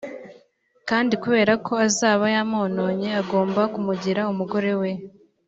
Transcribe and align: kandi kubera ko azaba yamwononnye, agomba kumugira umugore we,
kandi 0.89 1.13
kubera 1.23 1.53
ko 1.65 1.71
azaba 1.87 2.25
yamwononnye, 2.35 3.09
agomba 3.21 3.61
kumugira 3.73 4.21
umugore 4.31 4.71
we, 4.81 4.91